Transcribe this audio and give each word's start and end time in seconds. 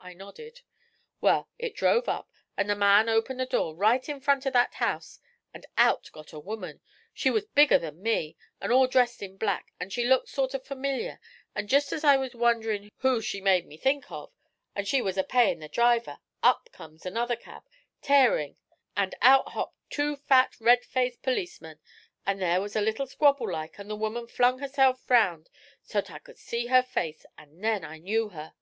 I 0.00 0.12
nodded. 0.12 0.62
'Wal, 1.20 1.48
it 1.56 1.76
drove 1.76 2.08
up, 2.08 2.28
an' 2.56 2.66
the 2.66 2.74
man 2.74 3.08
opened 3.08 3.38
the 3.38 3.46
door, 3.46 3.76
right 3.76 4.08
in 4.08 4.18
front 4.20 4.44
of 4.44 4.52
that 4.54 4.74
house, 4.74 5.20
an' 5.54 5.62
out 5.78 6.10
got 6.10 6.32
a 6.32 6.40
woman; 6.40 6.80
she 7.14 7.30
was 7.30 7.44
bigger 7.46 7.78
than 7.78 8.02
me, 8.02 8.36
and 8.60 8.72
all 8.72 8.88
drest 8.88 9.22
in 9.22 9.36
black, 9.36 9.72
an' 9.78 9.90
she 9.90 10.04
looked 10.04 10.28
sort 10.28 10.52
of 10.54 10.66
familiar, 10.66 11.20
an' 11.54 11.68
jest 11.68 11.92
as 11.92 12.02
I 12.02 12.16
was 12.16 12.34
wonderin' 12.34 12.90
who 12.96 13.20
she 13.22 13.40
made 13.40 13.64
me 13.68 13.76
think 13.76 14.10
of, 14.10 14.32
an' 14.74 14.84
she 14.86 15.00
was 15.00 15.16
a 15.16 15.22
paying 15.22 15.60
the 15.60 15.68
driver, 15.68 16.18
up 16.42 16.68
comes 16.72 17.06
another 17.06 17.36
cab, 17.36 17.62
tearin', 18.00 18.56
and 18.96 19.14
out 19.22 19.50
hopped 19.50 19.76
two 19.90 20.16
fat, 20.16 20.56
red 20.58 20.84
faced 20.84 21.22
perlecemen, 21.22 21.78
an' 22.26 22.40
there 22.40 22.60
was 22.60 22.74
a 22.74 22.80
little 22.80 23.06
squabble 23.06 23.52
like, 23.52 23.78
an' 23.78 23.86
the 23.86 23.94
woman 23.94 24.26
flung 24.26 24.58
herself 24.58 25.08
round 25.08 25.48
so't 25.84 26.10
I 26.10 26.18
could 26.18 26.36
see 26.38 26.66
her 26.66 26.82
face, 26.82 27.24
an' 27.38 27.60
then 27.60 27.84
I 27.84 27.98
knew 27.98 28.30
her.' 28.30 28.54